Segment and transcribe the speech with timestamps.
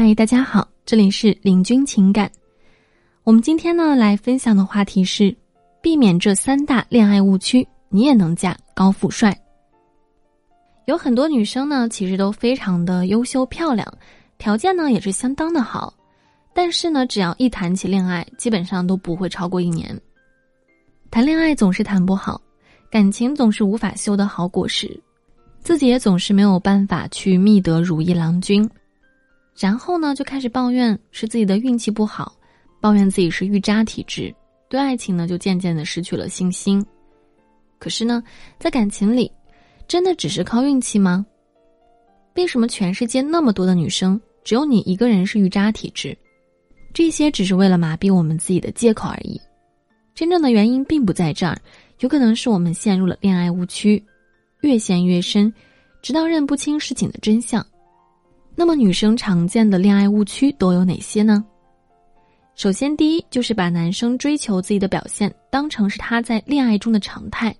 [0.00, 2.30] 嗨，大家好，这里是领军情感。
[3.24, 5.36] 我们今天呢来分享的话题是：
[5.82, 9.36] 避免这三大恋爱误区，你也能嫁高富帅。
[10.86, 13.92] 有很多女生呢，其实都非常的优秀漂亮，
[14.38, 15.92] 条件呢也是相当的好，
[16.54, 20.00] 但是呢，只要一谈起恋爱，基本上都不会超过一年。
[21.10, 22.40] 谈恋爱总是谈不好，
[22.88, 24.88] 感情总是无法修得好果实，
[25.58, 28.70] 自己也总是没有办法去觅得如意郎君。
[29.58, 32.32] 然后呢，就开始抱怨是自己的运气不好，
[32.80, 34.32] 抱怨自己是遇渣体质，
[34.68, 36.84] 对爱情呢就渐渐的失去了信心。
[37.78, 38.22] 可是呢，
[38.58, 39.30] 在感情里，
[39.88, 41.26] 真的只是靠运气吗？
[42.36, 46.16] 为什么全世界那么多的女生，只有你一个人是遇渣体质？
[46.94, 49.40] 这些只是为了麻痹我们自己的借口而已。
[50.14, 51.58] 真正的原因并不在这儿，
[51.98, 54.02] 有可能是我们陷入了恋爱误区，
[54.60, 55.52] 越陷越深，
[56.00, 57.64] 直到认不清事情的真相。
[58.60, 61.44] 那么，女生常见的恋爱误区都有哪些呢？
[62.56, 67.54] 首先，第一就是把男生追求自己的表现当成是他在恋爱中的常态。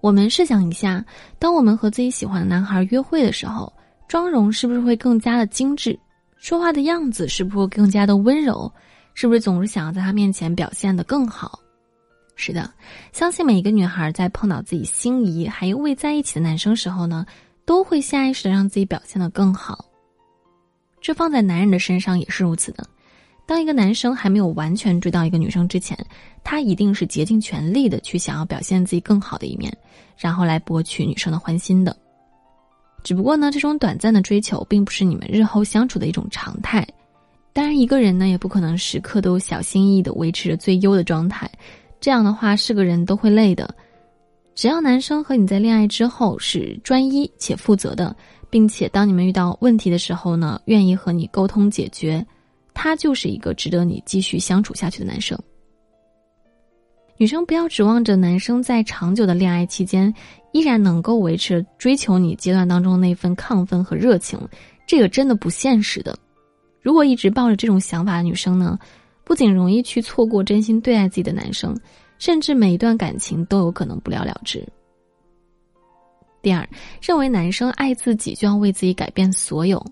[0.00, 1.04] 我们试想一下，
[1.38, 3.70] 当我们和自己喜欢的男孩约会的时候，
[4.08, 5.96] 妆容是不是会更加的精致？
[6.38, 8.72] 说话的样子是不是会更加的温柔？
[9.12, 11.60] 是不是总是想要在他面前表现的更好？
[12.36, 12.72] 是的，
[13.12, 17.26] 相信每一个女孩在碰到自己心仪还未在一起的男生时候呢，
[17.66, 19.84] 都会下意识的让自己表现的更好。
[21.00, 22.86] 这放在男人的身上也是如此的。
[23.46, 25.98] 当一个男生还没有完全追到一个女生之前，
[26.44, 29.76] 他一定是竭尽全力的去想要表现自己更好的一面，
[30.16, 31.96] 然后来博取女生的欢心的。
[33.02, 36.86] 只不过呢，这种短暂的追求并不是你们日后相处的一种常态。
[37.52, 41.50] 当然，一个人呢也不可能时刻都小心翼翼的维持着最优的状态，
[41.98, 43.74] 这样的话是个人都会累的。
[44.54, 48.14] 只要男生和你在恋爱之后是专一且负责的。
[48.50, 52.26] 并且，当你们遇到问题的时候呢，愿意和你沟通解决，
[52.74, 55.38] 他就是一个值得你继续相处下去的男生。
[57.16, 60.12] 女生不要指望着男生在长久的恋爱期间
[60.52, 64.40] 依然能够维持追求你阶段当中那份亢奋和热情，
[64.86, 66.18] 这个真的不现实的。
[66.80, 68.78] 如果一直抱着这种想法的女生呢，
[69.22, 71.78] 不仅容易去错过真心对待自己的男生，
[72.18, 74.66] 甚至每一段感情都有可能不了了之。
[76.42, 76.66] 第二，
[77.02, 79.84] 认为男生爱自己就要为自己改变所有。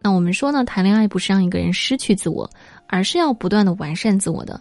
[0.00, 2.48] 那我们说呢，谈恋爱不是让一个人失去自我，
[2.86, 4.60] 而是要不断的完善自我的。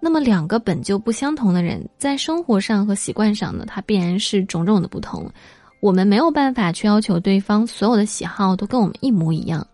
[0.00, 5.30] 那么，两个本就不相同的人，在生活上和习惯上呢，他必然是种种的不同。
[5.80, 9.64] 我们没有办法去要求对方所有的喜好都跟我们一模一样。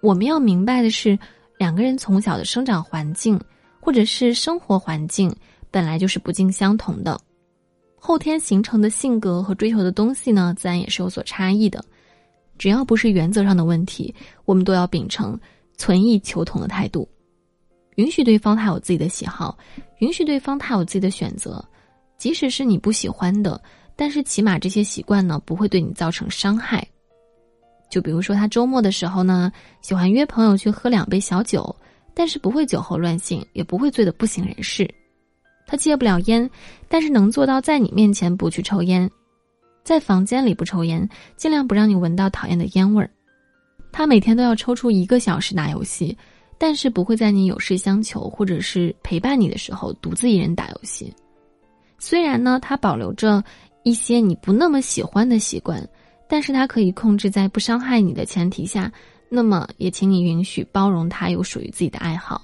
[0.00, 1.18] 我们要明白的是，
[1.58, 3.38] 两个人从小的生长环境
[3.80, 5.34] 或者是生活环境
[5.70, 7.18] 本来就是不尽相同的。
[8.06, 11.84] 后天形成的性格和追求的东西呢，自然也是有所差异的。
[12.56, 15.36] 只要不是原则上的问题，我们都要秉承
[15.76, 17.08] 存异求同的态度，
[17.96, 19.58] 允许对方他有自己的喜好，
[19.98, 21.62] 允许对方他有自己的选择，
[22.16, 23.60] 即使是你不喜欢的，
[23.96, 26.86] 但是起码这些习惯呢不会对你造成伤害。
[27.90, 29.50] 就比如说他周末的时候呢，
[29.82, 31.74] 喜欢约朋友去喝两杯小酒，
[32.14, 34.88] 但是不会酒后乱性，也不会醉得不省人事。
[35.66, 36.48] 他戒不了烟，
[36.88, 39.10] 但是能做到在你面前不去抽烟，
[39.82, 43.10] 在房间里不抽烟，尽量不让你闻到讨厌的烟味儿。
[43.92, 46.16] 他每天都要抽出一个小时打游戏，
[46.56, 51.12] 但是不会在你有事相求或者是陪伴你的时候独自一人打游戏。
[51.98, 53.42] 虽然呢，他保留着
[53.82, 55.82] 一些你不那么喜欢的习惯，
[56.28, 58.92] 但是他可以控制在不伤害你的前提下。
[59.28, 62.40] 那么，也请你允许包容他有属于自己的爱好。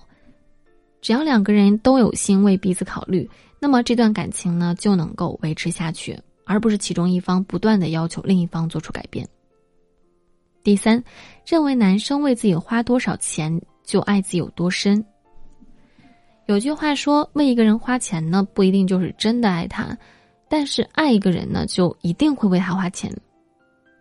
[1.03, 9.29] 只要两个人都有心为彼此考虑，那么这段感情呢就能够维持下去，而不是其中一方不断的要求另一方做出改变。
[10.63, 11.03] 第三，
[11.45, 15.05] 认为男生为自己花多少钱就爱自己有多深。
[16.47, 19.97] 有句话说，为一个人花钱呢不一定就是真的爱他，
[20.49, 23.13] 但是爱一个人呢就一定会为他花钱。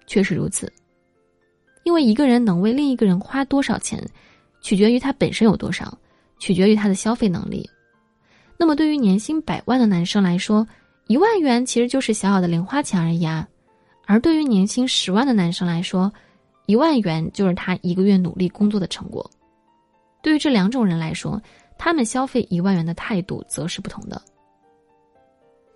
[0.06, 0.72] 确实如此，
[1.84, 4.04] 因为一个人能为另一个人花多少钱，
[4.62, 5.98] 取决于他本身有多少。
[6.42, 7.70] 取决于他的消费能力。
[8.58, 10.68] 那么，对于年薪百万的男生来说，
[11.06, 13.46] 一万元其实就是小小的零花钱而已啊；
[14.08, 16.12] 而对于年薪十万的男生来说，
[16.66, 19.30] 一万元就是他一个月努力工作的成果。
[20.24, 21.40] 对于这两种人来说，
[21.78, 24.20] 他们消费一万元的态度则是不同的。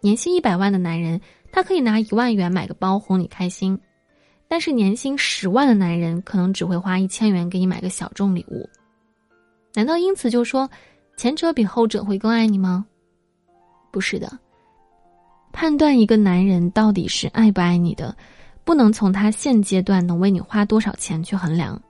[0.01, 1.21] 年薪一百万的男人，
[1.51, 3.77] 他可以拿一万元买个包哄你开心；
[4.47, 8.67] 但是年薪十万的男人，可能只会花一千元给你买个小众礼物。
[9.75, 10.69] 难道因此就说，
[11.17, 12.85] 前者比后者会更爱你吗？
[13.91, 14.39] 不是的。
[15.51, 18.15] 判断一个男人到底是爱不爱你的，
[18.63, 21.81] 不能从他现阶段能为你花多少钱去衡量，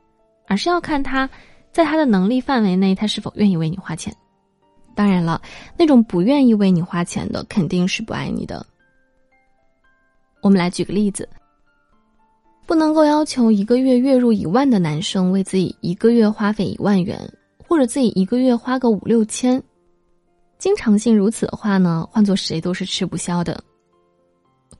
[0.47, 1.29] 而是要看他
[1.71, 4.15] 在他的能力范围内，他是否愿意为你花钱。
[4.93, 5.41] 当然了，
[5.77, 8.65] 那种不愿意为你花钱的，肯定是不爱你的。
[10.41, 11.27] 我们来举个例子，
[12.65, 17.19] 不能够要求一个月月入一万的男生为自己一个月花费一万元，
[17.67, 19.61] 或者自己一个月花个五六千。
[20.57, 23.61] 经常性如此的话呢，换做谁都是吃不消的。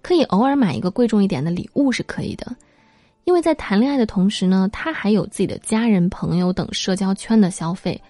[0.01, 2.55] 可以偶尔买一个贵重一点的礼物是可以的，
[3.23, 8.01] 因为在谈恋爱的同时呢，他还有自己的家人、朋友等社交圈的消费。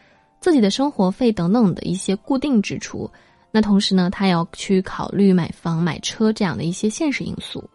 [0.41, 3.09] 自己的生活费等等的一些固定支出，
[3.49, 7.67] 那同时呢，他要去考虑买房、买车这样的一些现实因素。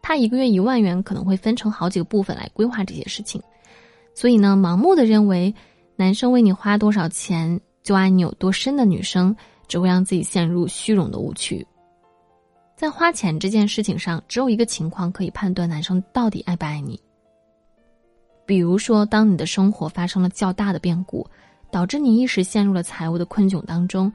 [0.00, 3.42] 他一个月一万元可能会分成好几个部分来规划这些事情，
[4.14, 5.54] 所以呢，盲目的认为
[5.96, 9.34] 男生为你花多少钱就爱你有多深的女生，
[9.68, 11.66] 只会让自己陷入虚荣的误区。
[12.76, 17.00] 在花钱这件事情上，只有一个情况可以判断男生到底爱不爱你，
[18.44, 21.26] 比如说，当你的生活发生了较大的变故。
[21.70, 24.12] 导致你一时陷入了财务的困窘当中，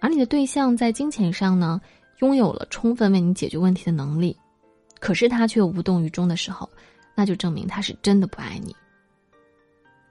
[0.00, 1.78] 而你的对象在金钱上呢，
[2.20, 4.34] 拥有了充分为你解决问题的能力，
[4.98, 6.66] 可是他却无动于衷的时候，
[7.14, 8.74] 那就证明他是真的不爱你。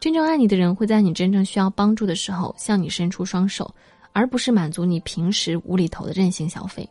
[0.01, 3.71] 真正爱你的人会在你真正需要帮助的时候向你伸出双手，
[4.13, 6.89] 而不是满足你平时无厘头的任性消费。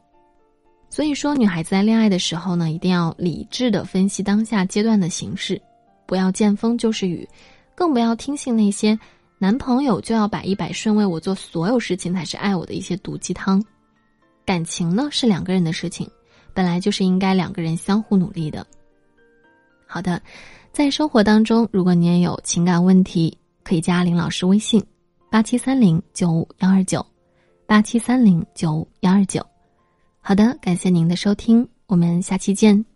[0.88, 5.60] 所以说，女孩子在恋爱的时候呢，一定要理智的分析当下阶段的形势，
[6.06, 7.28] 不要见风就是雨，
[7.74, 8.96] 更不要听信那些。
[9.38, 13.60] 男朋友就要百依百顺为我做所有事情才是爱我的一些毒鸡汤，
[14.44, 16.08] 感情呢是两个人的事情，
[16.54, 18.64] 本来就是应该两个人相互努力的。
[19.84, 20.22] 好的，
[20.72, 24.82] 在生活当中，如果你也有情感问题，可以加林老师微信：
[25.28, 27.04] 八七三零九五幺二九，
[27.66, 29.44] 八七三零九五幺二九。
[30.20, 32.89] 好的，感谢您的收听，我们下期见。